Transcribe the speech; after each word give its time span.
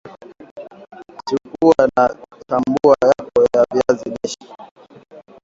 chukua 1.29 1.89
na 1.95 2.15
Chambua 2.47 2.95
yako 3.03 3.47
ya 3.53 3.65
viazi 3.73 4.09
lishe 4.23 4.53